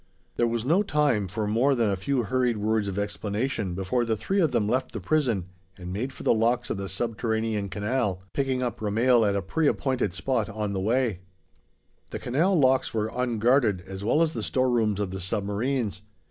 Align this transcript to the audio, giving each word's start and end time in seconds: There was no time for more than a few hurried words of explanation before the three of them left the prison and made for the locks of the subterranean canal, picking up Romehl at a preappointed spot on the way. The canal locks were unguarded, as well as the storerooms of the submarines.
There 0.35 0.47
was 0.47 0.65
no 0.65 0.81
time 0.81 1.27
for 1.27 1.45
more 1.45 1.75
than 1.75 1.91
a 1.91 1.95
few 1.95 2.23
hurried 2.23 2.57
words 2.57 2.87
of 2.87 2.97
explanation 2.97 3.75
before 3.75 4.03
the 4.03 4.17
three 4.17 4.39
of 4.39 4.51
them 4.51 4.67
left 4.67 4.93
the 4.93 4.99
prison 4.99 5.45
and 5.77 5.93
made 5.93 6.11
for 6.11 6.23
the 6.23 6.33
locks 6.33 6.71
of 6.71 6.77
the 6.77 6.89
subterranean 6.89 7.69
canal, 7.69 8.23
picking 8.33 8.63
up 8.63 8.79
Romehl 8.81 9.23
at 9.23 9.35
a 9.35 9.43
preappointed 9.43 10.13
spot 10.15 10.49
on 10.49 10.73
the 10.73 10.81
way. 10.81 11.19
The 12.09 12.17
canal 12.17 12.57
locks 12.57 12.95
were 12.95 13.11
unguarded, 13.15 13.81
as 13.85 14.03
well 14.03 14.23
as 14.23 14.33
the 14.33 14.41
storerooms 14.41 14.99
of 14.99 15.11
the 15.11 15.21
submarines. 15.21 16.01